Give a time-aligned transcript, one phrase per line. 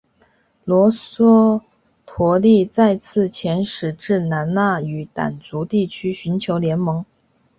[0.65, 1.61] 罗娑
[2.07, 7.05] 陀利再次遣使至兰纳与掸族地区寻求联盟。